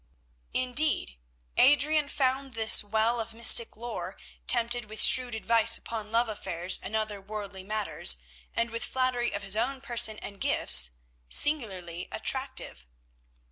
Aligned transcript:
Indeed, 0.55 1.19
Adrian 1.57 2.09
found 2.09 2.55
this 2.55 2.83
well 2.83 3.19
of 3.19 3.35
mystic 3.35 3.77
lore 3.77 4.17
tempered 4.47 4.85
with 4.85 4.99
shrewd 4.99 5.35
advice 5.35 5.77
upon 5.77 6.11
love 6.11 6.27
affairs 6.27 6.79
and 6.81 6.95
other 6.95 7.21
worldly 7.21 7.61
matters, 7.61 8.17
and 8.55 8.71
with 8.71 8.83
flattery 8.83 9.31
of 9.31 9.43
his 9.43 9.55
own 9.55 9.79
person 9.79 10.17
and 10.17 10.41
gifts, 10.41 10.89
singularly 11.29 12.07
attractive. 12.11 12.87